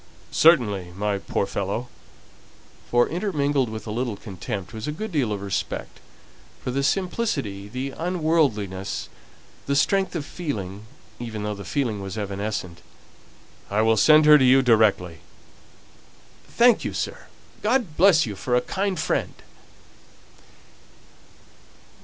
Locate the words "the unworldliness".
7.69-9.09